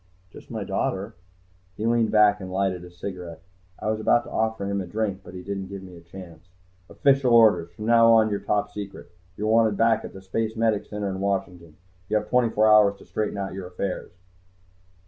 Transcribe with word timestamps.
"Just 0.31 0.49
my 0.49 0.63
daughter." 0.63 1.13
He 1.77 1.85
leaned 1.85 2.09
back 2.09 2.41
and 2.41 2.51
lighted 2.51 2.83
a 2.83 2.89
cigarette. 2.89 3.43
I 3.77 3.91
was 3.91 3.99
about 3.99 4.23
to 4.23 4.31
offer 4.31 4.65
him 4.65 4.81
a 4.81 4.87
drink, 4.87 5.21
but 5.23 5.35
he 5.35 5.43
didn't 5.43 5.67
give 5.67 5.83
me 5.83 5.95
a 5.95 6.01
chance. 6.01 6.49
"Official 6.89 7.31
orders. 7.35 7.69
From 7.73 7.85
now 7.85 8.11
on, 8.13 8.31
you're 8.31 8.39
Top 8.39 8.71
Secret. 8.71 9.11
You're 9.37 9.45
wanted 9.45 9.77
back 9.77 10.03
at 10.03 10.11
the 10.13 10.19
Spacemedic 10.23 10.87
Center 10.87 11.07
in 11.11 11.19
Washington. 11.19 11.77
You 12.09 12.17
have 12.17 12.29
twenty 12.29 12.49
four 12.49 12.67
hours 12.67 12.97
to 12.97 13.05
straighten 13.05 13.37
out 13.37 13.53
your 13.53 13.67
affairs." 13.67 14.11